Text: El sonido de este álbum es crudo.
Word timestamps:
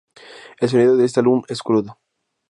El 0.59 0.67
sonido 0.67 0.97
de 0.97 1.05
este 1.05 1.19
álbum 1.19 1.43
es 1.47 1.61
crudo. 1.61 1.99